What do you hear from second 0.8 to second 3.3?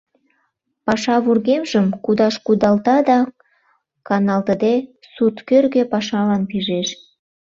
Паша вургемжым кудаш кудалта да,